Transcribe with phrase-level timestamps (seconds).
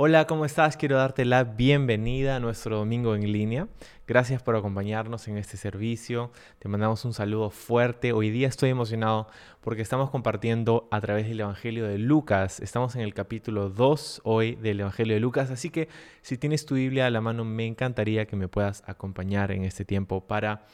[0.00, 0.76] Hola, ¿cómo estás?
[0.76, 3.66] Quiero darte la bienvenida a nuestro domingo en línea.
[4.06, 6.30] Gracias por acompañarnos en este servicio.
[6.60, 8.12] Te mandamos un saludo fuerte.
[8.12, 9.26] Hoy día estoy emocionado
[9.60, 12.60] porque estamos compartiendo a través del Evangelio de Lucas.
[12.60, 15.88] Estamos en el capítulo 2 hoy del Evangelio de Lucas, así que
[16.22, 19.84] si tienes tu Biblia a la mano, me encantaría que me puedas acompañar en este
[19.84, 20.64] tiempo para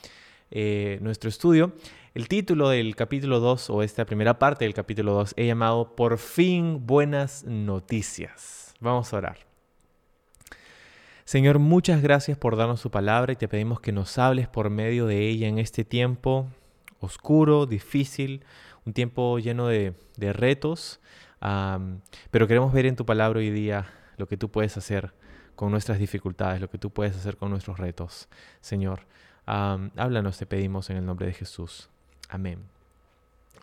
[0.51, 1.73] eh, nuestro estudio.
[2.13, 6.19] El título del capítulo 2 o esta primera parte del capítulo 2 he llamado Por
[6.19, 8.64] fin buenas noticias.
[8.81, 9.39] Vamos a orar.
[11.25, 15.07] Señor, muchas gracias por darnos su palabra y te pedimos que nos hables por medio
[15.07, 16.49] de ella en este tiempo
[17.01, 18.45] oscuro, difícil,
[18.85, 21.01] un tiempo lleno de, retos,
[22.31, 25.13] pero queremos ver en tu palabra hoy día lo que tú puedes hacer
[25.57, 28.29] con nuestras dificultades, lo que tú puedes hacer con nuestros retos.
[28.61, 29.01] Señor,
[29.47, 31.89] háblanos, te pedimos en el nombre de Jesús.
[32.29, 32.59] Amén.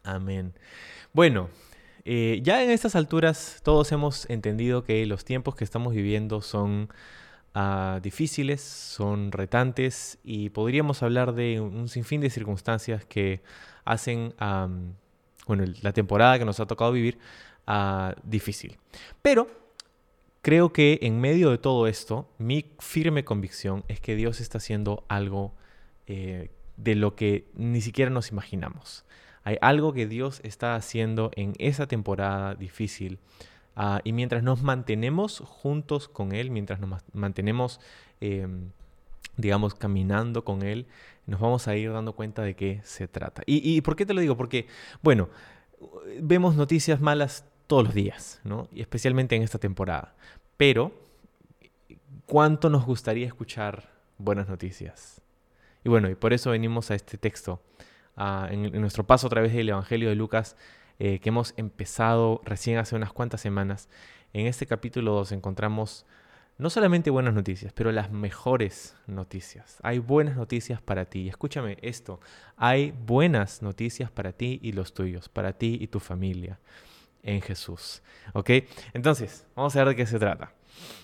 [0.04, 0.54] Amén.
[1.14, 1.50] Bueno,
[2.06, 6.90] eh, ya en estas alturas todos hemos entendido que los tiempos que estamos viviendo son
[7.54, 13.42] ah, difíciles, son retantes y podríamos hablar de un sinfín de circunstancias que
[13.86, 14.34] hacen
[15.48, 17.18] bueno, la temporada que nos ha tocado vivir
[17.68, 18.78] uh, difícil.
[19.22, 19.50] Pero
[20.42, 25.04] creo que en medio de todo esto, mi firme convicción es que Dios está haciendo
[25.08, 25.54] algo
[26.08, 29.06] eh, de lo que ni siquiera nos imaginamos.
[29.44, 33.20] Hay algo que Dios está haciendo en esa temporada difícil.
[33.76, 37.80] Ah, y mientras nos mantenemos juntos con Él, mientras nos mantenemos,
[38.20, 38.72] em,
[39.38, 40.88] digamos, caminando con Él,
[41.26, 43.44] nos vamos a ir dando cuenta de qué se trata.
[43.46, 44.38] ¿Y, por qué te lo digo?
[44.38, 44.68] Porque,
[45.02, 45.30] bueno,
[46.22, 48.68] vemos noticias malas todos los días, ¿no?
[48.74, 50.16] Y especialmente en esta temporada.
[50.58, 50.92] Pero,
[52.26, 55.22] ¿cuánto nos gustaría escuchar buenas noticias?
[55.84, 57.62] Y bueno, y por eso venimos a este texto
[58.50, 60.56] en, nuestro paso a través del Evangelio de Lucas,
[61.00, 63.90] eh, que hemos empezado recién hace unas cuantas semanas.
[64.34, 66.06] En este capítulo 2 encontramos
[66.58, 69.80] no solamente buenas noticias, pero las mejores noticias.
[69.82, 71.28] Hay buenas noticias para ti.
[71.28, 72.20] Escúchame esto,
[72.56, 76.60] hay buenas noticias para ti y los tuyos, para ti y tu familia
[77.24, 78.04] en Jesús.
[78.34, 78.52] ¿Ok?
[78.94, 80.54] Entonces, vamos a ver de qué se trata.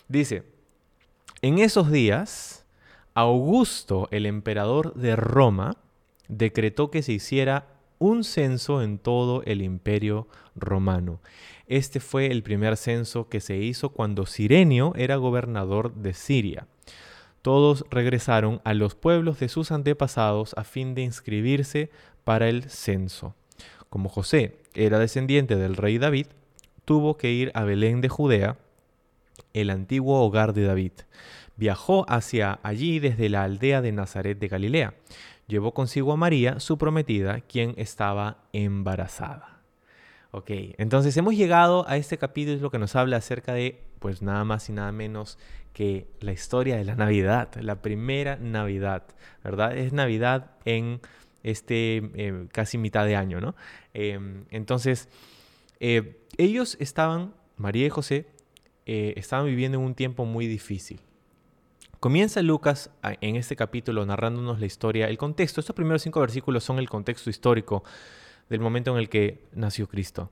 [0.07, 0.43] Dice,
[1.41, 2.65] en esos días,
[3.13, 5.77] Augusto, el emperador de Roma,
[6.27, 7.67] decretó que se hiciera
[7.99, 11.19] un censo en todo el imperio romano.
[11.67, 16.67] Este fue el primer censo que se hizo cuando Sirenio era gobernador de Siria.
[17.41, 21.89] Todos regresaron a los pueblos de sus antepasados a fin de inscribirse
[22.23, 23.35] para el censo.
[23.89, 26.27] Como José era descendiente del rey David,
[26.85, 28.57] tuvo que ir a Belén de Judea,
[29.53, 30.91] el antiguo hogar de David.
[31.55, 34.93] Viajó hacia allí desde la aldea de Nazaret de Galilea
[35.47, 39.61] llevó consigo a María, su prometida, quien estaba embarazada.
[40.31, 44.69] Ok, entonces hemos llegado a este capítulo que nos habla acerca de, pues nada más
[44.69, 45.39] y nada menos
[45.73, 49.03] que la historia de la Navidad, la primera Navidad,
[49.43, 49.77] ¿verdad?
[49.77, 50.99] Es Navidad en
[51.43, 53.55] este eh, casi mitad de año, ¿no?
[53.93, 55.07] Em, entonces,
[55.79, 58.27] eh, ellos estaban, María y José,
[58.85, 60.99] eh, estaban viviendo en un tiempo muy difícil.
[61.99, 65.59] Comienza Lucas en este capítulo narrándonos la historia, el contexto.
[65.59, 67.83] Estos primeros cinco versículos son el contexto histórico
[68.49, 70.29] del momento en el que nació Cristo.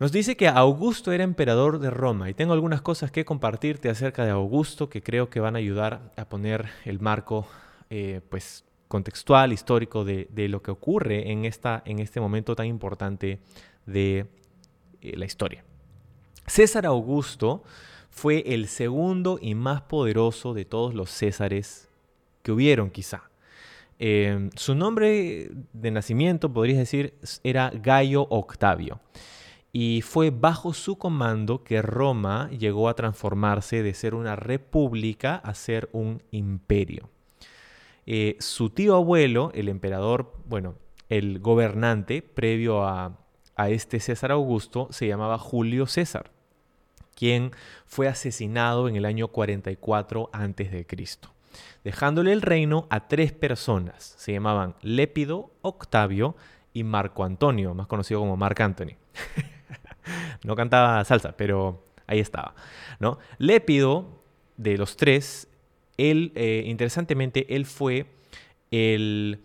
[0.00, 4.24] Nos dice que Augusto era emperador de Roma y tengo algunas cosas que compartirte acerca
[4.24, 7.46] de Augusto que creo que van a ayudar a poner el marco
[7.88, 13.38] eh, pues, contextual, histórico de, lo que ocurre en, esta, en este momento tan importante
[13.86, 14.26] de
[15.02, 15.64] eh, la historia.
[16.48, 17.62] César Augusto
[18.18, 21.88] fue el segundo y más poderoso de todos los Césares
[22.42, 23.30] que hubieron quizá.
[24.00, 27.14] Em, su nombre de nacimiento, podrías decir,
[27.44, 29.00] era Gallo Octavio.
[29.72, 35.54] Y fue bajo su comando que Roma llegó a transformarse de ser una república a
[35.54, 37.10] ser un imperio.
[38.04, 40.74] Eh, su tío abuelo, el emperador, bueno,
[41.08, 43.16] el gobernante previo a,
[43.54, 46.32] a este César Augusto, se llamaba Julio César
[47.18, 47.50] quien
[47.84, 50.86] fue asesinado en el año 44 a.C.,
[51.82, 54.14] dejándole el reino a tres personas.
[54.18, 56.36] Se llamaban Lépido, Octavio
[56.72, 58.94] y Marco Antonio, más conocido como Marc Anthony.
[60.44, 62.54] no cantaba salsa, pero ahí estaba.
[63.00, 63.18] ¿no?
[63.38, 64.22] Lépido,
[64.56, 65.48] de los tres,
[65.96, 68.06] él, eh, interesantemente, él fue
[68.70, 69.40] el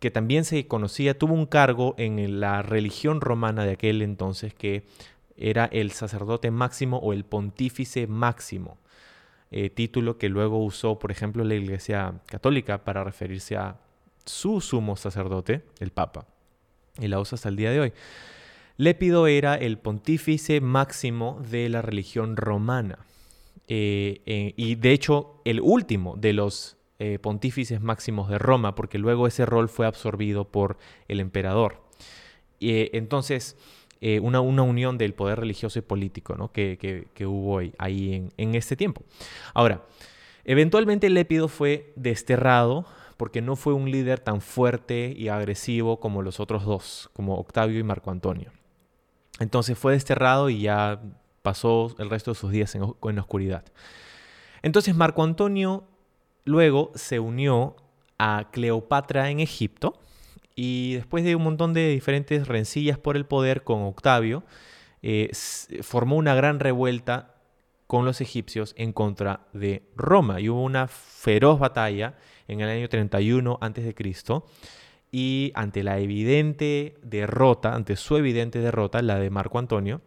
[0.00, 4.82] que también se conocía, tuvo un cargo en la religión romana de aquel entonces que
[5.36, 8.78] era el sacerdote máximo o el pontífice máximo,
[9.50, 13.76] eh, título que luego usó, por ejemplo, la Iglesia Católica para referirse a
[14.24, 16.26] su sumo sacerdote, el Papa,
[16.98, 17.92] y la usa hasta el día de hoy.
[18.76, 22.98] Lépido era el pontífice máximo de la religión romana.
[23.66, 26.76] Eh, eh, y de hecho el último de los
[27.20, 31.82] pontífices máximos de Roma, porque luego ese rol fue absorbido por el emperador.
[32.60, 33.58] entonces,
[34.22, 36.52] una, una, unión del poder religioso y político ¿no?
[36.52, 39.02] que, hubo ahí, en, en, este tiempo.
[39.54, 39.82] Ahora,
[40.44, 42.86] eventualmente Lépido fue desterrado
[43.16, 47.78] porque no fue un líder tan fuerte y agresivo como los otros dos, como Octavio
[47.78, 48.50] y Marco Antonio.
[49.40, 51.00] Entonces fue desterrado y ya
[51.42, 53.64] pasó el resto de sus días en, en oscuridad.
[54.62, 55.84] Entonces Marco Antonio
[56.44, 57.76] luego se unió
[58.18, 60.00] a Cleopatra en Egipto
[60.54, 64.44] y después de un montón de diferentes rencillas por el poder con Octavio,
[65.02, 65.30] eh,
[65.82, 67.34] formó una gran revuelta
[67.86, 70.40] con los egipcios en contra de Roma.
[70.40, 72.16] Y hubo una feroz batalla
[72.48, 73.94] en el año 31 a.C
[75.16, 80.00] y ante la evidente derrota, ante su evidente derrota, la de Marco Antonio,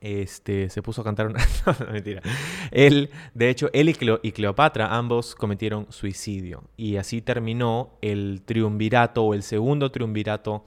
[0.00, 1.38] este, se puso a cantar una...
[1.66, 2.22] no, mentira.
[2.70, 6.64] Él, de hecho, él y, Cleopatra ambos cometieron suicidio.
[6.76, 10.64] Y así terminó el triunvirato o el segundo triunvirato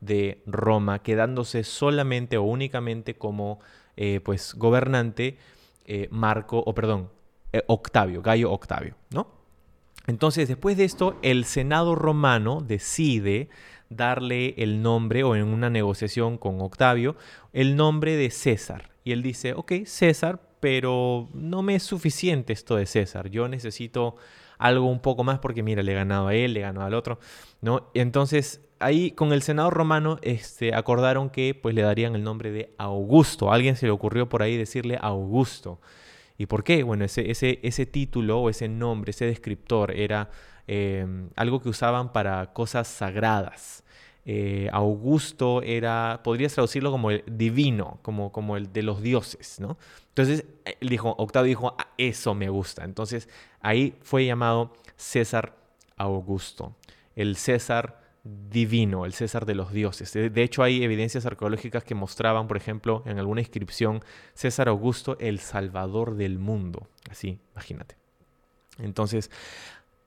[0.00, 3.60] de Roma, quedándose solamente o únicamente como
[3.96, 5.38] eh, pues, gobernante
[5.84, 7.10] eh, Marco, o perdón,
[7.52, 9.42] eh, Octavio, Gallo Octavio, ¿no?
[10.06, 13.48] Entonces, después de esto, el Senado romano decide
[13.96, 17.16] darle el nombre, o en una negociación con Octavio,
[17.52, 18.90] el nombre de César.
[19.04, 23.28] Y él dice, ok, César, pero no me es suficiente esto de César.
[23.30, 24.16] Yo necesito
[24.58, 26.94] algo un poco más porque, mira, le he ganado a él, le he ganado al
[26.94, 27.18] otro,
[27.60, 27.90] ¿no?
[27.94, 32.74] Entonces, ahí con el Senado romano este, acordaron que pues le darían el nombre de
[32.78, 33.50] Augusto.
[33.50, 35.80] A alguien se le ocurrió por ahí decirle Augusto.
[36.38, 36.82] ¿Y por qué?
[36.82, 40.30] Bueno, ese, ese, ese título o ese nombre, ese descriptor era
[40.66, 41.06] eh,
[41.36, 43.81] algo que usaban para cosas sagradas.
[44.24, 49.78] Eh, Augusto era, podrías traducirlo como el divino, como, como el de los dioses, ¿no?
[50.08, 52.84] Entonces, él dijo, Octavio dijo, ah, eso me gusta.
[52.84, 53.28] Entonces,
[53.60, 55.56] ahí fue llamado César
[55.96, 56.76] Augusto.
[57.16, 60.12] El César divino, el César de los dioses.
[60.12, 64.04] De hecho, hay evidencias arqueológicas que mostraban, por ejemplo, en alguna inscripción,
[64.34, 66.88] César Augusto, el Salvador del mundo.
[67.10, 67.96] Así, imagínate.
[68.78, 69.30] Entonces,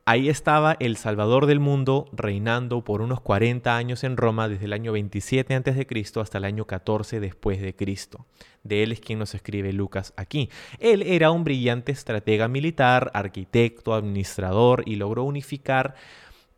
[0.05, 4.73] ahí estaba el Salvador del mundo reinando por unos 40 años en Roma, desde el
[4.73, 5.87] año 27 a.C.
[6.21, 8.25] hasta el año 14 después de Cristo.
[8.63, 10.49] De él es quien nos escribe Lucas aquí.
[10.79, 15.95] Él era un brillante estratega militar, arquitecto, administrador y logró unificar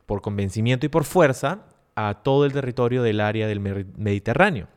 [0.05, 1.65] por convencimiento y por fuerza
[1.95, 4.67] a todo el territorio del área del Mediterráneo.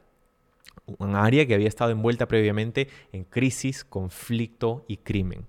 [0.99, 5.47] Un área que había estado envuelta previamente en crisis, conflicto y crimen.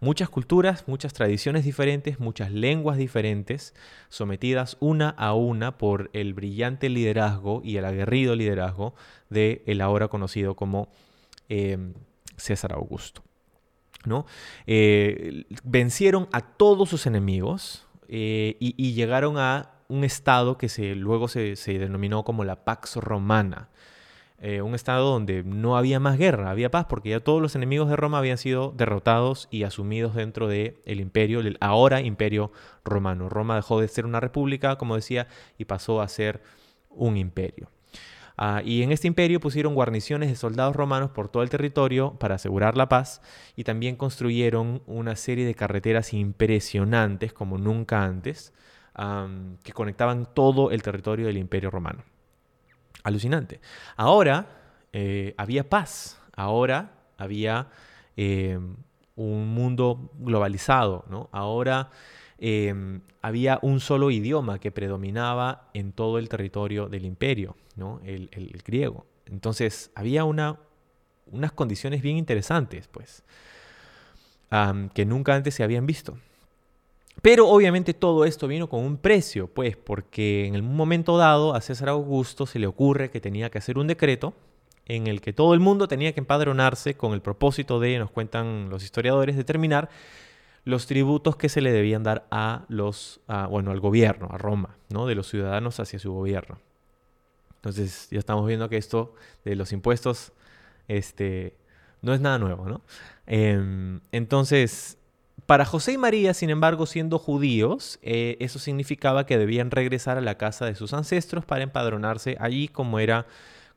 [0.00, 3.74] Muchas culturas, muchas tradiciones diferentes, muchas lenguas diferentes,
[4.08, 8.94] sometidas una a una por el brillante liderazgo y el aguerrido liderazgo
[9.30, 10.88] de el ahora conocido como
[11.48, 11.94] em,
[12.36, 13.22] César Augusto.
[14.04, 14.26] ¿no?
[14.66, 21.28] Eh, vencieron a todos sus enemigos, eh, y, llegaron a un estado que se, luego
[21.28, 23.68] se, denominó como la Pax Romana.
[24.38, 27.88] Eh, un estado donde no había más guerra, había paz, porque ya todos los enemigos
[27.88, 32.52] de Roma habían sido derrotados y asumidos dentro del el imperio, el ahora imperio
[32.84, 33.30] romano.
[33.30, 36.42] Roma dejó de ser una república, como decía, y pasó a ser
[36.90, 37.70] un imperio.
[38.36, 42.34] Ah, y en este imperio pusieron guarniciones de soldados romanos por todo el territorio para
[42.34, 43.22] asegurar la paz
[43.56, 48.52] y también construyeron una serie de carreteras impresionantes como nunca antes
[49.62, 52.02] que conectaban todo el territorio del imperio romano.
[53.06, 53.60] Alucinante.
[53.96, 54.46] Ahora
[54.92, 57.68] eh, había paz, ahora había
[58.16, 58.58] eh,
[59.14, 61.28] un mundo globalizado, ¿no?
[61.32, 61.90] Ahora
[62.38, 68.00] Em, había un solo idioma que predominaba en todo el territorio del imperio, ¿no?
[68.04, 68.28] el,
[68.64, 69.06] griego.
[69.26, 70.58] Entonces había una,
[71.26, 73.24] unas condiciones bien interesantes, pues,
[74.94, 76.18] que nunca antes se habían visto.
[77.22, 81.60] Pero obviamente todo esto vino con un precio, pues, porque en el momento dado a
[81.60, 84.34] César Augusto se le ocurre que tenía que hacer un decreto
[84.86, 88.70] en el que todo el mundo tenía que empadronarse con el propósito de, nos cuentan
[88.70, 89.88] los historiadores, determinar
[90.64, 93.20] los tributos que se le debían dar a los,
[93.50, 95.06] bueno, al gobierno, a Roma, ¿no?
[95.06, 96.58] De los ciudadanos hacia su gobierno.
[97.56, 100.32] Entonces ya estamos viendo que esto de los impuestos,
[100.88, 101.56] este,
[102.02, 102.82] no es nada nuevo, ¿no?
[103.26, 104.98] Em, entonces,
[105.46, 110.20] para José y María, sin embargo, siendo judíos, eh, eso significaba que debían regresar a
[110.20, 113.26] la casa de sus ancestros para empadronarse allí como era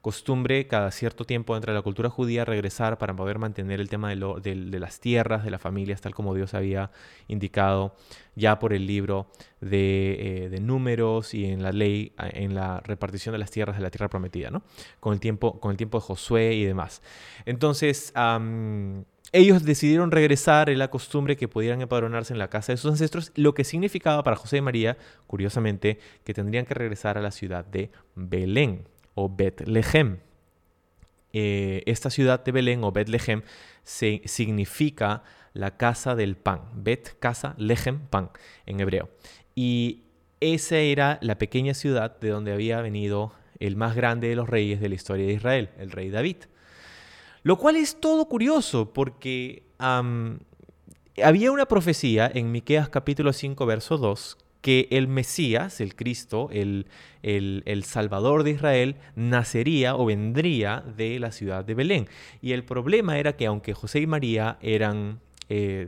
[0.01, 4.09] costumbre cada cierto tiempo dentro de la cultura judía regresar para poder mantener el tema
[4.09, 6.89] de, las tierras, de las familias, tal como Dios había
[7.27, 7.95] indicado
[8.35, 9.27] ya por el libro
[9.59, 13.91] de, eh, números y en la ley, en la repartición de las tierras de la
[13.91, 14.63] tierra prometida, ¿no?
[15.01, 17.01] Con el tiempo, con el tiempo de Josué y demás.
[17.45, 18.13] Entonces,
[19.31, 23.31] ellos decidieron regresar en la costumbre que pudieran empadronarse en la casa de sus ancestros,
[23.35, 27.65] lo que significaba para José y María, curiosamente, que tendrían que regresar a la ciudad
[27.65, 30.17] de Belén o Betlehem.
[31.31, 33.43] Eh, esta ciudad de Belén o Betlehem
[33.83, 36.61] se, significa la casa del pan.
[36.73, 38.31] Bet, casa, lehem, pan
[38.65, 39.09] en hebreo.
[39.53, 40.03] Y
[40.39, 44.79] esa era la pequeña ciudad de donde había venido el más grande de los reyes
[44.79, 46.37] de la historia de Israel, el rey David.
[47.43, 49.63] Lo cual es todo curioso porque
[51.23, 56.87] había una profecía en Miqueas capítulo 5, verso 2, que el Mesías, el Cristo, el,
[57.23, 62.09] el, Salvador de Israel, nacería o vendría de la ciudad de Belén.
[62.41, 65.87] Y el problema era que aunque José y María eran eh,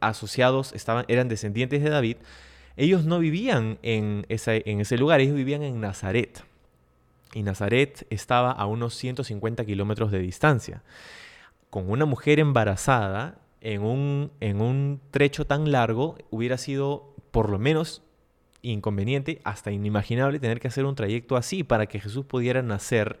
[0.00, 2.16] asociados, estaban, eran descendientes de David,
[2.76, 6.44] ellos no vivían en, en ese lugar, ellos vivían en Nazaret
[7.36, 10.82] y Nazaret estaba a unos 150 kilómetros de distancia.
[11.68, 17.58] Con una mujer embarazada en un, en un trecho tan largo hubiera sido por lo
[17.58, 18.02] menos
[18.62, 23.20] inconveniente, hasta inimaginable tener que hacer un trayecto así para que Jesús pudiera nacer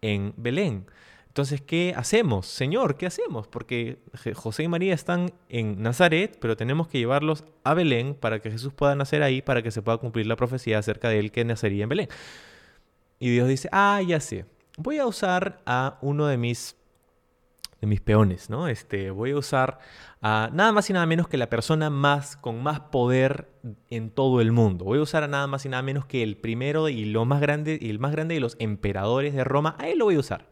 [0.00, 0.86] en Belén.
[1.26, 2.46] Entonces, ¿qué hacemos?
[2.46, 3.48] Señor, ¿qué hacemos?
[3.48, 3.98] Porque
[4.34, 8.72] José y María están en Nazaret, pero tenemos que llevarlos a Belén para que Jesús
[8.72, 11.82] pueda nacer ahí, para que se pueda cumplir la profecía acerca de él que nacería
[11.82, 12.08] en Belén.
[13.18, 14.44] Y Dios dice, ah, ya sé,
[14.76, 16.76] voy a usar a uno de mis,
[17.80, 18.68] de mis peones, ¿no?
[18.68, 19.78] Este, voy a usar
[20.20, 23.48] a nada más y nada menos que la persona más, con más poder
[23.90, 24.84] en todo el mundo.
[24.84, 27.40] Voy a usar a nada más y nada menos que el primero y, lo más
[27.40, 29.76] grande, y el más grande de los emperadores de Roma.
[29.78, 30.46] A él lo voy a usar.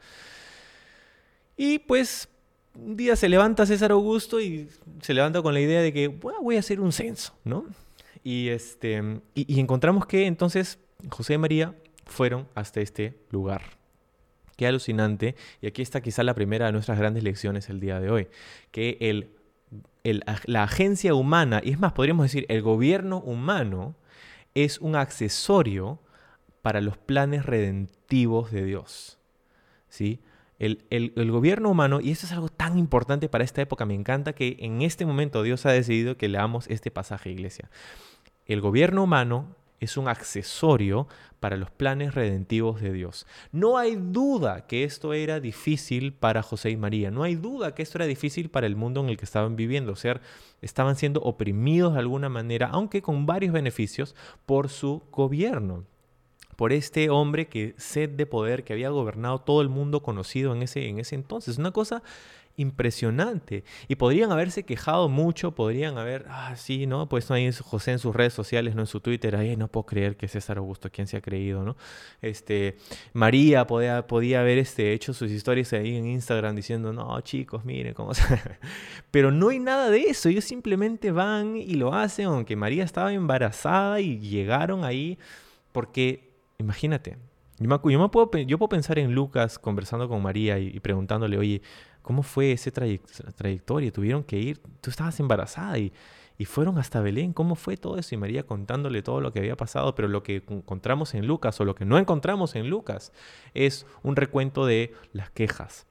[1.57, 2.29] Y pues
[2.75, 4.69] un día se levanta César Augusto y
[5.01, 7.67] se levanta con la idea de que voy a hacer un censo, ¿no?
[8.25, 10.79] Y, este, y, y encontramos que entonces
[11.11, 11.75] José María
[12.07, 13.63] fueron hasta este lugar.
[14.57, 15.35] Qué alucinante.
[15.61, 18.29] Y aquí está quizá la primera de nuestras grandes lecciones el día de hoy.
[18.71, 19.31] Que el,
[20.45, 23.97] la agencia humana, y es más, podríamos decir, el gobierno humano
[24.55, 25.99] es un accesorio
[26.63, 29.19] para los planes redentivos de Dios.
[29.89, 30.21] ¿Sí?
[30.59, 34.35] El, el, gobierno humano, y esto es algo tan importante para esta época, me encanta
[34.35, 37.71] que en este momento Dios ha decidido que leamos este pasaje, iglesia.
[38.47, 41.07] El gobierno humano es un accesorio
[41.41, 43.27] para los planes redentivos de Dios.
[43.53, 47.83] No hay duda que esto era difícil para José y María, no hay duda que
[47.83, 50.21] esto era difícil para el mundo en el que estaban viviendo, o sea,
[50.63, 54.15] estaban siendo oprimidos de alguna manera, aunque con varios beneficios,
[54.47, 55.85] por su gobierno
[56.55, 60.63] por este hombre que sed de poder que había gobernado todo el mundo conocido en
[60.63, 61.59] ese, en ese entonces.
[61.59, 62.03] Una cosa
[62.57, 63.65] impresionante.
[63.89, 67.09] Y podrían haberse quejado mucho, podrían haber, ah, sí, ¿no?
[67.09, 70.17] Pues ahí José en sus redes sociales, no en su Twitter, ay, no puedo creer
[70.17, 71.77] que César Augusto, ¿quién se ha creído, no?
[72.23, 72.77] Este,
[73.13, 77.95] María podía, podía haber este, hecho sus historias ahí en Instagram diciendo, no, chicos, miren
[77.95, 78.23] cómo se...
[79.11, 83.13] Pero no hay nada de eso, ellos simplemente van y lo hacen, aunque María estaba
[83.13, 85.19] embarazada y llegaron ahí,
[85.73, 87.17] porque, imagínate,
[87.59, 91.63] yo, me, yo, puedo, yo puedo pensar en Lucas conversando con María y preguntándole, oye,
[92.05, 93.91] ¿Cómo fue esa trayectoria?
[93.91, 95.91] Tuvieron que ir, tú estabas embarazada y,
[96.37, 97.33] y fueron hasta Belén.
[97.33, 98.15] ¿Cómo fue todo eso?
[98.15, 101.65] Y María contándole todo lo que había pasado, pero lo que encontramos en Lucas o
[101.65, 103.11] lo que no encontramos en Lucas
[103.55, 105.87] es un recuento de las quejas.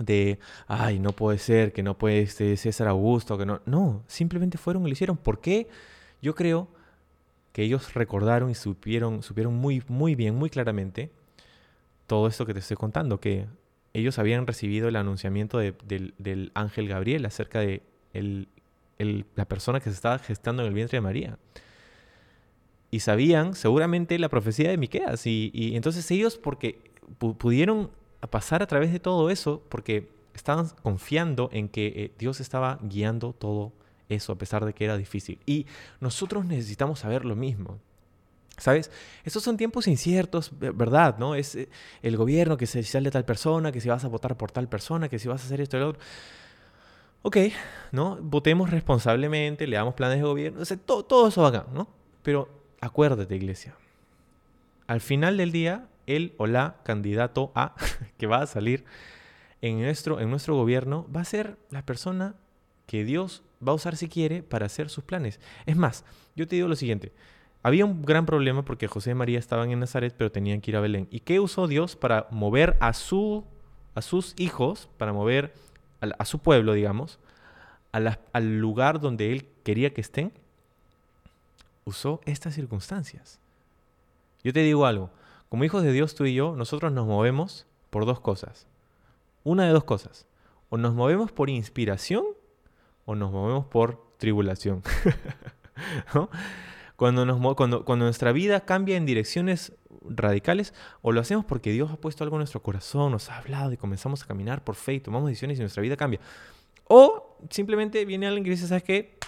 [0.00, 3.60] De, ay, no puede ser, que no puede ser César Augusto, que no.
[3.66, 5.16] No, simplemente fueron y lo hicieron.
[5.16, 5.68] ¿Por qué?
[6.20, 6.66] Yo creo
[7.52, 11.12] que ellos recordaron y supieron, supieron muy, muy bien, muy claramente
[12.08, 13.46] todo esto que te estoy contando, que
[13.96, 17.82] ellos habían recibido el anunciamiento del ángel Gabriel acerca de
[19.34, 21.38] la persona que se estaba gestando en el vientre de María.
[22.90, 25.26] Y sabían seguramente la profecía de Miqueas.
[25.26, 26.78] Y, entonces ellos, porque
[27.18, 27.90] pudieron
[28.30, 33.32] pasar a través de todo eso, porque estaban confiando en que eh, Dios estaba guiando
[33.32, 33.72] todo
[34.10, 35.38] eso, a pesar de que era difícil.
[35.46, 35.66] Y
[36.00, 37.80] nosotros necesitamos saber lo mismo.
[38.58, 38.90] ¿Sabes?
[39.24, 41.18] Estos son tiempos inciertos, ¿verdad?
[41.18, 41.34] ¿No?
[41.34, 41.68] Es eh,
[42.02, 45.08] el gobierno que se sale tal persona, que si vas a votar por tal persona,
[45.08, 46.00] que si vas a hacer esto y lo otro.
[47.22, 47.36] Ok,
[47.92, 48.16] ¿no?
[48.22, 51.88] Votemos responsablemente, le damos planes de gobierno, todo, todo eso acá, ¿no?
[52.22, 52.48] Pero
[52.80, 53.74] acuérdate, iglesia.
[54.86, 57.74] Al final del día, él o la candidato A
[58.16, 58.84] que va a salir
[59.60, 62.36] en nuestro, en nuestro gobierno va a ser la persona
[62.86, 65.40] que Dios va a usar si quiere para hacer sus planes.
[65.66, 66.04] Es más,
[66.36, 67.12] yo te digo lo siguiente
[67.66, 70.76] había un gran problema porque José y María estaban en Nazaret, pero tenían que ir
[70.76, 71.08] a Belén.
[71.10, 73.42] ¿Y qué usó Dios para mover a, su,
[73.96, 75.52] a sus hijos, para mover
[76.00, 77.18] a, su pueblo, digamos,
[77.90, 80.32] al lugar donde Él quería que estén?
[81.84, 83.40] Usó estas circunstancias.
[84.44, 85.10] Yo te digo algo,
[85.48, 88.68] como hijos de Dios tú y yo, nosotros nos movemos por dos cosas.
[89.42, 90.28] Una de dos cosas.
[90.68, 92.26] O nos movemos por inspiración
[93.06, 94.84] o nos movemos por tribulación.
[96.96, 97.26] Cuando,
[97.96, 99.72] nuestra vida cambia en direcciones
[100.08, 100.72] radicales,
[101.02, 103.76] o lo hacemos porque Dios ha puesto algo en nuestro corazón, nos ha hablado y
[103.76, 106.20] comenzamos a caminar por fe y tomamos decisiones y nuestra vida cambia.
[106.88, 109.18] O simplemente viene alguien que dice, ¿sabes qué?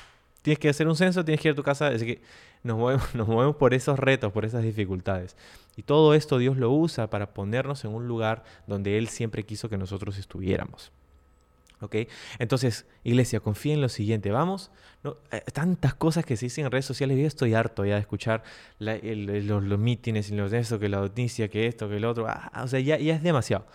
[0.43, 1.89] Tienes que hacer un censo, tienes que ir a tu casa.
[1.89, 2.23] Así que
[2.63, 5.37] nos movemos por esos retos, por esas dificultades.
[5.77, 9.69] Y todo esto Dios lo usa para ponernos en un lugar donde Él siempre quiso
[9.69, 10.93] que nosotros estuviéramos.
[11.81, 11.97] ¿Ok?
[12.39, 14.31] Entonces, iglesia, confía en lo siguiente.
[14.31, 14.71] Vamos,
[15.05, 17.19] no, eh, tantas cosas que se dicen en redes sociales.
[17.19, 18.43] Yo estoy harto ya de escuchar
[18.79, 22.27] los, los, mítines y los de eso, que la noticia, que esto, que el otro.
[22.29, 23.67] Ah, o sea, ya es demasiado.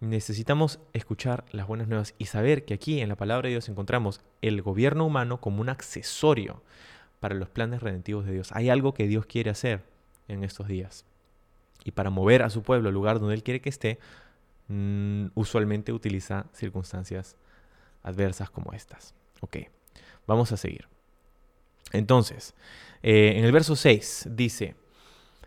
[0.00, 4.20] Necesitamos escuchar las buenas nuevas y saber que aquí en la palabra de Dios encontramos
[4.42, 6.62] el gobierno humano como un accesorio
[7.18, 8.50] para los planes redentivos de Dios.
[8.52, 9.82] Hay algo que Dios quiere hacer
[10.28, 11.04] en estos días.
[11.84, 13.98] Y para mover a su pueblo al lugar donde Él quiere que esté,
[14.68, 17.36] Mm, usualmente utiliza circunstancias
[18.02, 19.14] adversas como estas.
[19.40, 19.56] Ok,
[20.26, 20.86] vamos a seguir.
[21.92, 22.54] Entonces,
[23.02, 24.76] eh, en el verso 6 dice,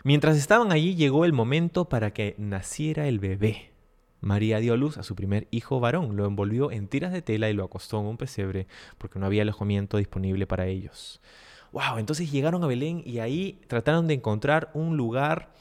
[0.03, 3.71] mientras estaban allí llegó el momento para que naciera el bebé.
[4.21, 7.49] María dio a luz a su primer hijo varón, lo envolvió en tiras de tela
[7.49, 8.67] y lo acostó en un pesebre
[8.99, 11.21] porque no había alojamiento disponible para ellos.
[11.71, 15.53] Wow, entonces llegaron a Belén y ahí trataron de encontrar un lugar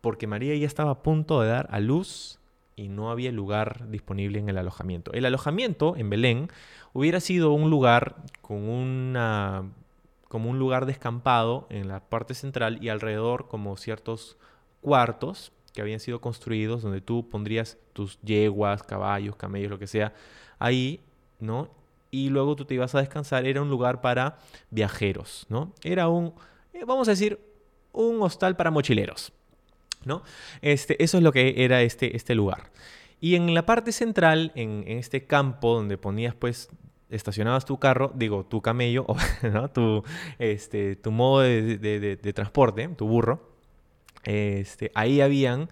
[0.00, 2.38] porque María ya estaba a punto de dar a luz
[2.76, 5.12] y no había lugar disponible en el alojamiento.
[5.12, 6.48] El alojamiento en Belén
[6.92, 9.70] hubiera sido un lugar con una
[10.28, 14.38] como un lugar descampado en la parte central y alrededor como ciertos
[14.80, 20.14] cuartos que habían sido construidos donde tú pondrías tus yeguas, caballos, camellos, lo que sea,
[20.58, 21.00] ahí,
[21.38, 21.68] ¿no?
[22.10, 24.38] Y luego tú te ibas a descansar, era un lugar para
[24.70, 25.74] viajeros, ¿no?
[25.82, 26.34] Era un,
[26.72, 27.38] eh, vamos a decir,
[27.92, 29.32] un hostal para mochileros,
[30.04, 30.22] ¿no?
[30.60, 32.70] Este, eso es lo que era este, este lugar.
[33.20, 36.70] Y en la parte central, en, este campo donde ponías, pues,
[37.08, 39.06] estacionabas tu carro, digo, tu camello,
[39.42, 39.70] ¿no?
[39.70, 40.02] tu,
[40.38, 43.52] este, tu modo de, transporte, tu burro,
[44.24, 45.68] este, ahí habían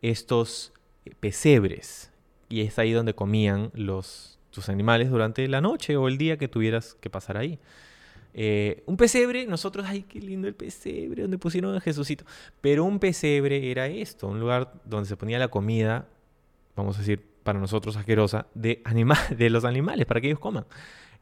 [0.00, 0.72] estos
[1.20, 2.12] pesebres.
[2.48, 6.48] Y es ahí donde comían los, tus animales durante la noche o el día que
[6.48, 7.58] tuvieras que pasar ahí.
[8.34, 12.24] Eh, un pesebre, nosotros, ay, qué lindo el pesebre, donde pusieron a Jesucito.
[12.60, 16.08] Pero un pesebre era esto, un lugar donde se ponía la comida,
[16.76, 18.82] vamos a decir, para nosotros asquerosa, de,
[19.36, 20.64] de los animales, para que ellos coman.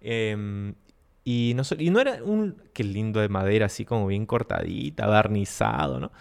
[0.01, 0.75] Em,
[1.25, 6.01] y, no, y no era un, qué lindo de madera, así como bien cortadita, barnizado,
[6.01, 6.13] ¿no?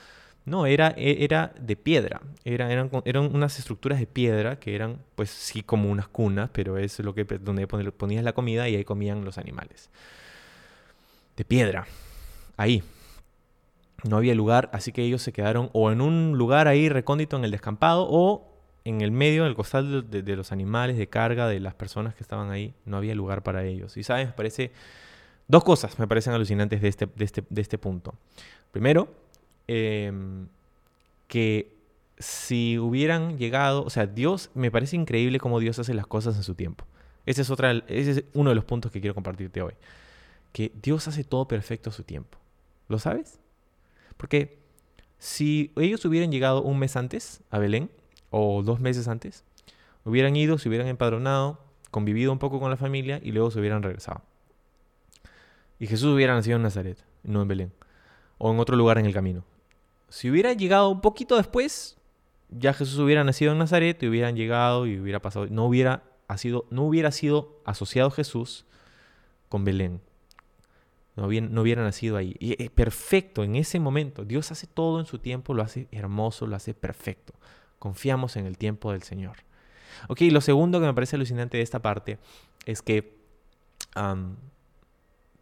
[0.46, 2.22] No, era, e, era de piedra.
[2.44, 6.78] Era, eran, eran unas estructuras de piedra que eran, pues sí, como unas cunas, pero
[6.78, 9.90] es lo que, donde ponías la comida y ahí comían los animales
[11.40, 11.88] de piedra.
[12.58, 12.84] Ahí.
[14.04, 17.46] No había lugar, así que ellos se quedaron o en un lugar ahí recóndito en
[17.46, 18.48] el descampado o
[18.86, 22.24] en el medio, en el costal de, los animales, de carga, de las personas que
[22.24, 22.74] estaban ahí.
[22.86, 23.98] No había lugar para ellos.
[23.98, 24.72] Y sabes, me parece...
[25.48, 28.14] Dos cosas me parecen alucinantes de este, de este, de este punto.
[28.72, 29.10] Primero,
[29.68, 30.48] em,
[31.28, 31.76] que
[32.20, 36.44] si hubieran llegado, o sea, Dios, me parece increíble cómo Dios hace las cosas en
[36.44, 36.86] su tiempo.
[37.26, 39.74] Ese es, otra, ese es uno de los puntos que quiero compartirte hoy
[40.52, 42.38] que Dios hace todo perfecto a su tiempo.
[42.88, 43.40] ¿Lo sabes?
[44.18, 44.60] Porque
[45.20, 47.92] si ellos hubieran llegado un mes antes a Belén,
[48.32, 49.44] o dos meses antes,
[50.06, 51.60] hubieran ido, se hubieran empadronado,
[51.92, 54.22] convivido un poco con la familia y luego se hubieran regresado.
[55.80, 57.74] Y Jesús hubiera nacido en Nazaret, no en Belén,
[58.38, 59.44] o en otro lugar en el camino.
[60.10, 61.98] Si hubiera llegado un poquito después,
[62.50, 66.04] ya Jesús hubiera nacido en Nazaret y hubieran llegado y hubiera pasado, no hubiera,
[66.38, 68.66] sido, no hubiera sido asociado Jesús
[69.48, 70.02] con Belén
[71.20, 72.36] no, hubiera, nacido ahí.
[72.40, 74.24] Y es perfecto en ese momento.
[74.24, 77.34] Dios hace todo en su tiempo, lo hace hermoso, lo hace perfecto.
[77.78, 79.38] Confiamos en el tiempo del Señor.
[80.08, 82.20] Ok, lo segundo que me parece alucinante de esta parte
[82.66, 83.18] es que,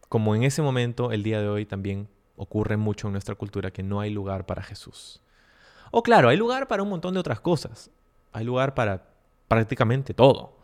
[0.08, 3.82] como en ese momento, el día de hoy también ocurre mucho en nuestra cultura que
[3.82, 5.22] no hay lugar para Jesús.
[5.90, 7.90] O claro, hay lugar para un montón de otras cosas.
[8.32, 9.10] Hay lugar para
[9.46, 10.58] prácticamente todo,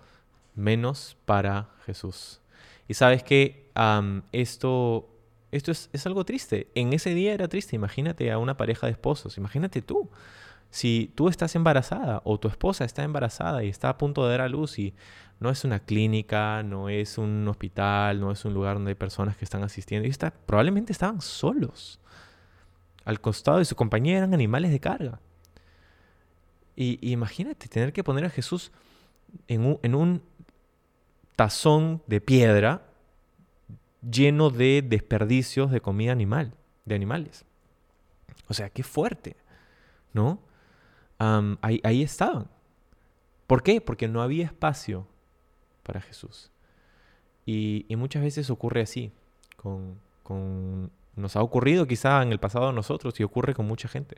[0.55, 2.41] menos para Jesús.
[2.89, 3.64] Y sabes que
[4.33, 5.09] esto,
[5.51, 6.71] esto es, es, algo triste.
[6.75, 7.77] En ese día era triste.
[7.77, 9.37] Imagínate a una pareja de esposos.
[9.39, 10.11] Imagínate tú.
[10.71, 14.41] Si tú estás embarazada o tu esposa está embarazada y está a punto de dar
[14.41, 14.93] a luz y
[15.39, 19.37] no es una clínica, no es un hospital, no es un lugar donde hay personas
[19.37, 20.07] que están asistiendo.
[20.07, 22.01] Y está, probablemente estaban solos.
[23.05, 25.21] al costado de su compañía eran animales de carga.
[26.75, 28.73] Y, imagínate tener que poner a Jesús
[29.47, 30.23] en un, en un
[31.37, 32.83] tazón de piedra
[34.11, 37.45] lleno de desperdicios de comida animal, de animales.
[38.49, 39.37] O sea, qué fuerte,
[40.13, 40.41] ¿no?
[41.19, 42.49] ahí, ahí, estaban.
[43.47, 43.81] ¿Por qué?
[43.81, 45.07] Porque no había espacio
[45.83, 46.51] para Jesús.
[47.47, 49.13] Y, muchas veces ocurre así.
[49.57, 53.89] Con, con, nos ha ocurrido quizá en el pasado a nosotros y ocurre con mucha
[53.89, 54.17] gente.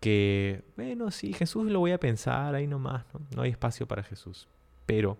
[0.00, 3.20] Que, bueno, sí, Jesús lo voy a pensar ahí nomás, ¿no?
[3.36, 4.48] No hay espacio para Jesús.
[4.86, 5.16] Pero,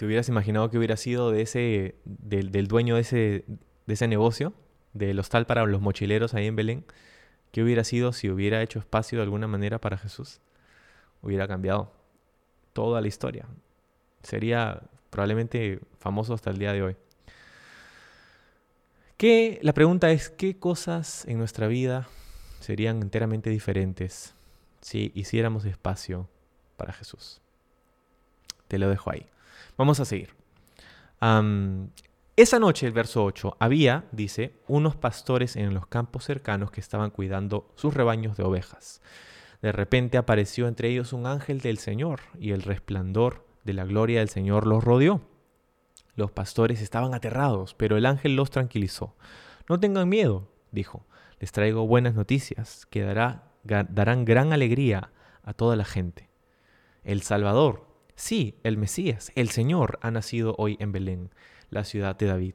[0.00, 3.44] ¿te hubieras imaginado que hubiera sido de ese, del, dueño de ese,
[3.84, 4.54] de ese negocio,
[4.94, 6.86] del hostal para los mochileros ahí en Belén?
[7.52, 10.40] ¿Qué hubiera sido si hubiera hecho espacio de alguna manera para Jesús?
[11.20, 11.92] Hubiera cambiado
[12.72, 13.44] toda la historia.
[14.22, 16.96] Sería probablemente famoso hasta el día de hoy.
[19.18, 22.08] Que la pregunta es, ¿qué cosas en nuestra vida
[22.60, 24.34] serían enteramente diferentes
[24.80, 26.26] si hiciéramos espacio
[26.78, 27.42] para Jesús?
[28.66, 29.26] Te lo dejo ahí.
[29.76, 30.34] Vamos a seguir.
[32.36, 37.10] esa noche, el verso 8, había, dice, unos pastores en los campos cercanos que estaban
[37.10, 39.00] cuidando sus rebaños de ovejas.
[39.62, 44.20] De repente apareció entre ellos un ángel del Señor y el resplandor de la gloria
[44.20, 45.20] del Señor los rodeó.
[46.14, 49.14] Los pastores estaban aterrados, pero el ángel los tranquilizó.
[49.68, 51.06] No tengan miedo, dijo,
[51.38, 55.10] les traigo buenas noticias que darán gran alegría
[55.42, 56.28] a toda la gente.
[57.04, 57.86] El Salvador,
[58.20, 61.30] sí, el Mesías, el Señor, ha nacido hoy en Belén,
[61.70, 62.54] la ciudad de David,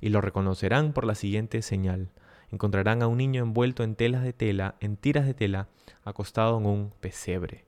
[0.00, 2.10] y lo reconocerán por la siguiente señal.
[2.50, 5.68] Encontrarán a un niño envuelto en telas de tela, en tiras de tela,
[6.04, 7.64] acostado en un pesebre.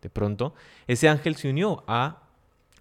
[0.00, 0.54] De pronto,
[0.86, 2.18] ese ángel se unió a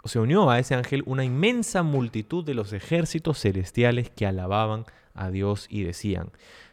[0.04, 5.30] se unió a ese ángel una inmensa multitud de los ejércitos celestiales que alababan a
[5.30, 6.32] Dios y decían,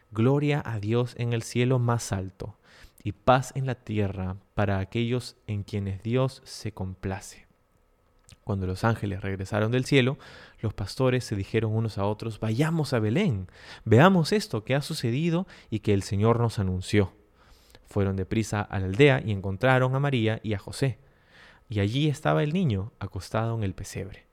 [0.09, 2.58] Gloria a Dios en el cielo más alto
[3.03, 7.47] y paz en la tierra para aquellos en quienes Dios se complace.
[8.43, 10.17] Cuando los ángeles regresaron del cielo,
[10.59, 13.47] los pastores se dijeron unos a otros, vayamos a Belén,
[13.85, 17.13] veamos esto que ha sucedido y que el Señor nos anunció.
[17.85, 20.99] Fueron deprisa a la aldea y encontraron a María y a José.
[21.69, 24.25] Y allí estaba el niño acostado en el pesebre.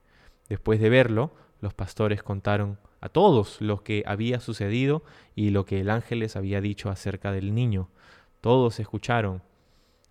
[0.49, 5.81] Después de verlo, los pastores contaron a todos lo que había sucedido y lo que
[5.81, 7.91] el ángel les había dicho acerca del niño.
[8.47, 9.43] Todos escucharon,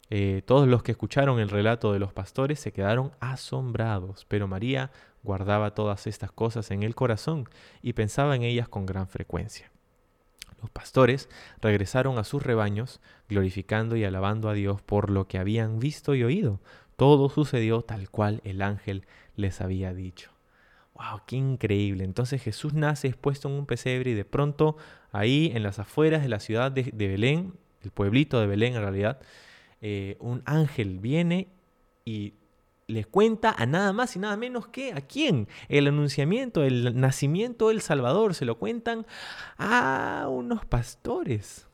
[0.09, 4.91] eh, todos los que escucharon el relato de los pastores se quedaron asombrados, pero María
[5.23, 7.47] guardaba todas estas cosas en el corazón
[7.81, 9.71] y pensaba en ellas con gran frecuencia.
[10.59, 11.29] Los pastores
[11.61, 16.25] regresaron a sus rebaños, glorificando y alabando a Dios por lo que habían visto y
[16.25, 16.59] oído.
[16.97, 19.05] Todo sucedió tal cual el ángel
[19.37, 20.29] les había dicho.
[20.95, 21.21] ¡Wow!
[21.25, 22.03] ¡Qué increíble!
[22.03, 24.75] Entonces Jesús nace expuesto en un pesebre y de pronto
[25.13, 27.53] ahí en las afueras de la ciudad de, Belén,
[27.85, 29.19] el pueblito de Belén en realidad,
[29.81, 31.47] eh, un ángel viene
[32.03, 32.33] y
[32.87, 35.47] les cuenta a nada más y nada menos que a quién.
[35.69, 39.05] El anunciamiento, el nacimiento del Salvador, se lo cuentan
[39.57, 41.67] a unos pastores.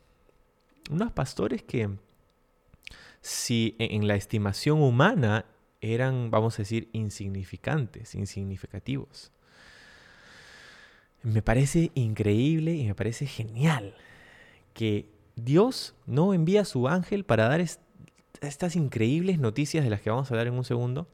[0.89, 1.89] Unos pastores que,
[3.21, 5.45] si e, en la estimación humana
[5.81, 9.31] eran, vamos a decir, insignificantes, insignificativos.
[11.23, 13.95] Me parece increíble y me parece genial
[14.73, 15.09] que
[15.43, 20.29] Dios no envía a su ángel para dar estas increíbles noticias de las que vamos
[20.29, 21.07] a hablar en un segundo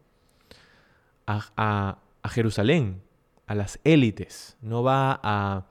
[1.26, 3.02] a, Jerusalén,
[3.46, 5.66] a las élites, no va a,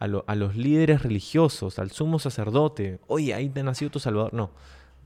[0.00, 4.50] los líderes religiosos, al sumo sacerdote, oye, ahí te nacido tu Salvador, no,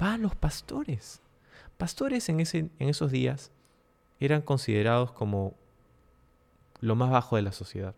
[0.00, 1.22] va a los pastores.
[1.76, 3.52] Pastores en, en esos días
[4.18, 5.54] eran considerados como
[6.80, 7.94] lo más bajo de la sociedad.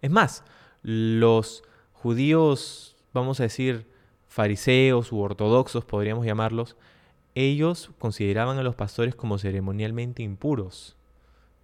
[0.00, 0.44] Es más,
[0.82, 3.86] los judíos, vamos a decir,
[4.28, 6.76] fariseos u ortodoxos, podríamos llamarlos,
[7.34, 10.96] ellos consideraban a los pastores como ceremonialmente impuros,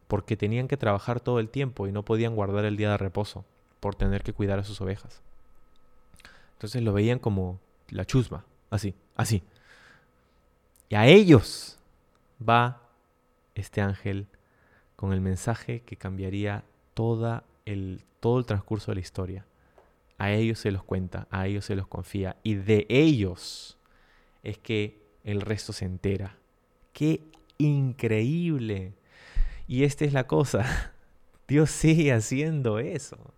[0.07, 3.45] porque tenían que trabajar todo el tiempo y no podían guardar el día de reposo
[3.81, 5.23] por tener que cuidar a sus ovejas.
[6.55, 9.43] Entonces lo veían como la chusma, así, así.
[10.89, 11.79] Y a ellos
[12.47, 12.83] va
[13.55, 14.27] este ángel
[14.97, 18.03] con el mensaje que cambiaría todo el
[18.47, 19.45] transcurso de la historia.
[20.19, 23.79] A ellos se los cuenta, a ellos se los confía y de ellos
[24.43, 26.37] es que el resto se entera.
[26.93, 27.23] ¡Qué
[27.59, 28.95] increíble!
[29.69, 30.93] Y esta es la cosa.
[31.49, 33.33] Dios sigue haciendo eso.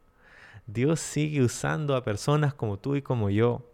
[0.67, 3.71] Dios sigue usando a personas como tú y como yo.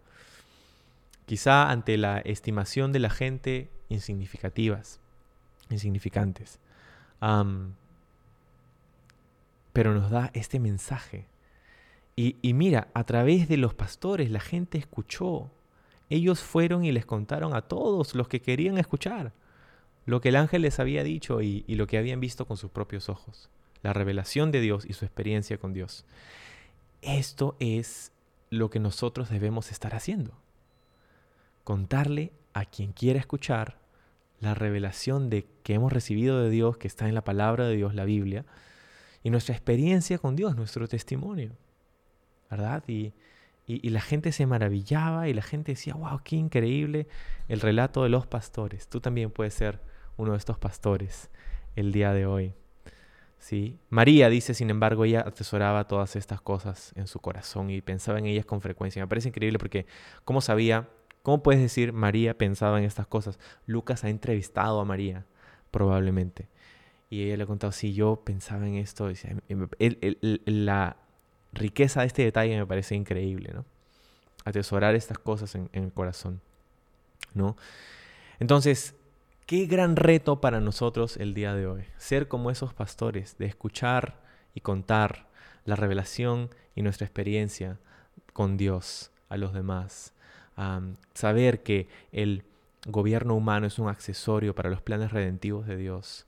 [1.27, 5.01] Quizá ante la estimación de la gente insignificativas,
[5.71, 6.59] insignificantes.
[9.73, 11.27] pero nos da este mensaje
[12.19, 15.51] Y, mira, a través de los pastores la gente escuchó.
[16.09, 19.33] Ellos fueron y les contaron a todos los que querían escuchar
[20.07, 22.71] lo que el ángel les había dicho y, y, lo que habían visto con sus
[22.71, 23.51] propios ojos,
[23.83, 26.07] la revelación de Dios y su experiencia con Dios.
[27.03, 28.13] Esto es
[28.51, 30.33] lo que nosotros debemos estar haciendo.
[31.65, 33.79] Contarle a quien quiera escuchar
[34.41, 37.95] la revelación de que hemos recibido de Dios, que está en la palabra de Dios,
[37.95, 38.45] la Biblia,
[39.23, 41.51] y nuestra experiencia con Dios, nuestro testimonio.
[42.51, 42.85] ¿Verdad?
[42.87, 43.13] Y,
[43.67, 47.09] y, y, la gente se maravillaba y la gente decía, wow, qué increíble
[47.49, 48.89] el relato de los pastores.
[48.89, 49.81] Tú también puedes ser
[50.17, 51.31] uno de estos pastores
[51.75, 52.55] el día de hoy.
[53.39, 53.79] ¿Sí?
[53.91, 58.27] María dice, sin embargo, ella atesoraba todas estas cosas en su corazón y pensaba en
[58.27, 59.03] ellas con frecuencia.
[59.03, 59.87] Me parece increíble porque,
[60.25, 60.89] ¿cómo sabía?
[61.23, 63.39] ¿Cómo puedes decir María pensaba en estas cosas?
[63.67, 65.27] Lucas ha entrevistado a María,
[65.71, 66.49] probablemente.
[67.11, 69.09] Y ella le ha contado, sí, yo pensaba en esto.
[69.09, 69.43] El,
[69.79, 70.97] el, el, la
[71.57, 73.65] riqueza de este detalle me parece increíble, ¿no?
[74.45, 76.41] Atesorar estas cosas en, el corazón,
[77.35, 77.57] ¿no?
[78.39, 78.95] Entonces,
[79.47, 81.85] qué gran reto para nosotros el día de hoy.
[81.99, 84.21] Ser como esos pastores, de escuchar
[84.55, 85.27] y contar
[85.65, 87.79] la revelación y nuestra experiencia
[88.33, 90.13] con Dios a los demás.
[91.15, 92.45] Saber que el
[92.87, 96.27] gobierno humano es un accesorio para los planes redentivos de Dios.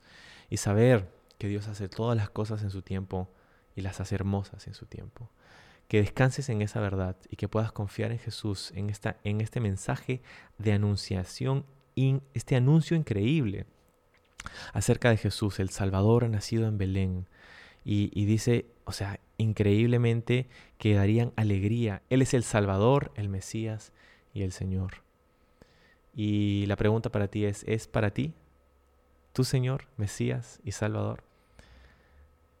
[0.49, 3.29] Y saber que Dios hace todas las cosas en su tiempo
[3.75, 5.29] y las hace hermosas en su tiempo.
[5.87, 9.59] Que descanses en esa verdad y que puedas confiar en Jesús, en, esta, en este
[9.59, 10.21] mensaje
[10.57, 13.65] de anunciación, in, este anuncio increíble
[14.73, 17.27] acerca de Jesús, el Salvador nacido en Belén.
[17.83, 22.03] Y, y dice, o sea, increíblemente que darían alegría.
[22.09, 23.93] Él es el Salvador, el Mesías
[24.33, 25.03] y el Señor.
[26.13, 28.33] Y la pregunta para ti es, ¿es para ti?
[29.33, 31.28] ¿Tu Señor, Mesías y Salvador?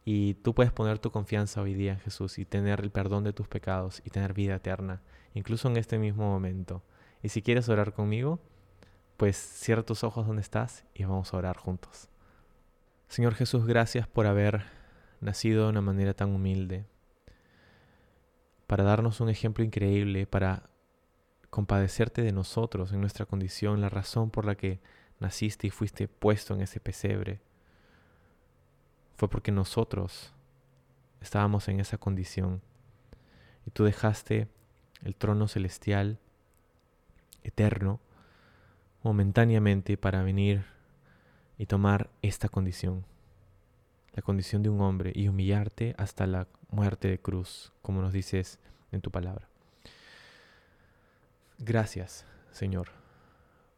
[0.05, 3.33] Y tú puedes poner tu confianza hoy día en Jesús y tener el perdón de
[3.33, 5.01] tus pecados y tener vida eterna,
[5.33, 6.81] incluso en este mismo momento.
[7.21, 8.39] Y si quieres orar conmigo,
[9.17, 12.07] pues cierra tus ojos donde estás y vamos a orar juntos.
[13.07, 14.63] Señor Jesús, gracias por haber
[15.19, 16.85] nacido de una manera tan humilde,
[18.67, 20.69] para darnos un ejemplo increíble, para
[21.49, 24.79] compadecerte de nosotros en nuestra condición, la razón por la que
[25.19, 27.41] naciste y fuiste puesto en ese pesebre
[29.19, 30.33] fue porque nosotros
[31.19, 32.61] estábamos en esa condición.
[33.65, 34.47] Y tú dejaste
[35.03, 36.19] el trono celestial
[37.43, 37.99] eterno
[39.03, 40.63] momentáneamente para venir
[41.57, 43.05] y tomar esta condición,
[44.13, 48.57] la condición de un hombre, y humillarte hasta la muerte de cruz, como nos dices
[48.93, 49.49] en tu palabra.
[51.57, 52.87] Gracias, Señor,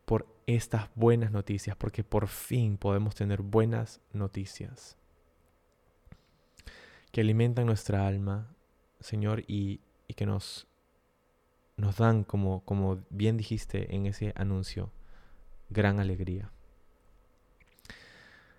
[0.05, 5.00] por estas buenas noticias, porque por fin podemos tener buenas noticias
[7.11, 8.55] que alimentan nuestra alma,
[8.99, 10.67] Señor, y, y que nos,
[11.77, 14.91] nos dan, como, como bien dijiste en ese anuncio,
[15.69, 16.51] gran alegría.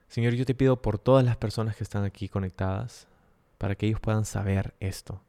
[0.09, 3.09] Señor, yo te pido por todas las personas que están aquí conectadas,
[3.57, 5.23] para que ellos puedan saber esto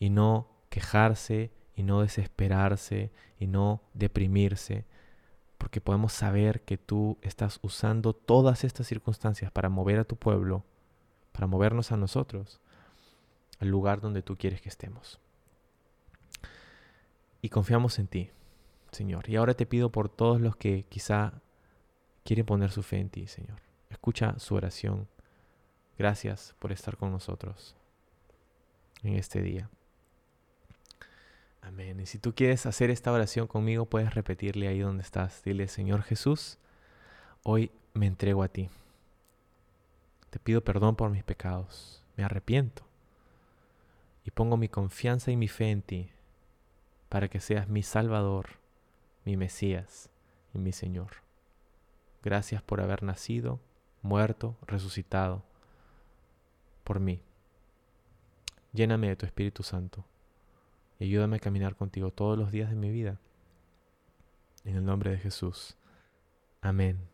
[0.00, 4.84] y no quejarse y no desesperarse y no deprimirse,
[5.58, 10.64] porque podemos saber que tú estás usando todas estas circunstancias para mover a tu pueblo
[11.32, 12.60] para movernos a nosotros
[13.58, 15.20] al lugar donde tú quieres que estemos.
[17.40, 18.30] Y confiamos en ti,
[18.90, 19.28] Señor.
[19.28, 21.34] Y ahora te pido por todos los que quizá
[22.24, 23.60] quieren poner su fe en ti, Señor.
[23.90, 25.08] Escucha su oración.
[25.98, 27.76] Gracias por estar con nosotros
[29.02, 29.70] en este día.
[31.60, 32.00] Amén.
[32.00, 35.42] Y si tú quieres hacer esta oración conmigo, puedes repetirle ahí donde estás.
[35.44, 36.58] Dile, Señor Jesús,
[37.44, 38.68] hoy me entrego a ti.
[40.32, 42.02] Te pido perdón por mis pecados.
[42.16, 42.84] Me arrepiento.
[44.24, 46.10] Y pongo mi confianza y mi fe en ti
[47.10, 48.46] para que seas mi Salvador,
[49.26, 50.08] mi Mesías
[50.54, 51.16] y mi Señor.
[52.22, 53.60] Gracias por haber nacido,
[54.00, 55.42] muerto, resucitado
[56.82, 57.20] por mí.
[58.72, 60.06] Lléname de tu Espíritu Santo
[60.98, 63.20] y ayúdame a caminar contigo todos los días de mi vida.
[64.64, 65.76] En el nombre de Jesús.
[66.62, 67.11] Amén.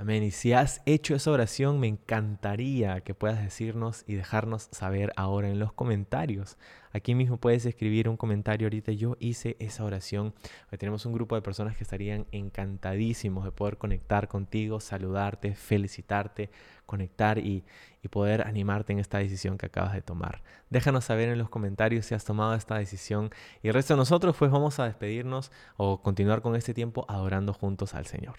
[0.00, 0.22] Amén.
[0.22, 5.50] Y si has hecho esa oración, me encantaría que puedas decirnos y dejarnos saber ahora
[5.50, 6.56] en los comentarios.
[6.94, 8.92] Aquí mismo puedes escribir un comentario ahorita.
[8.92, 10.32] Yo hice esa oración.
[10.78, 16.48] Tenemos un grupo de personas que estarían encantadísimos de poder conectar contigo, saludarte, felicitarte,
[16.86, 17.66] conectar y,
[18.02, 20.42] y poder animarte en esta decisión que acabas de tomar.
[20.70, 23.28] Déjanos saber en los comentarios si has tomado esta decisión.
[23.62, 27.52] Y el resto de nosotros, pues vamos a despedirnos o continuar con este tiempo adorando
[27.52, 28.36] juntos al Señor.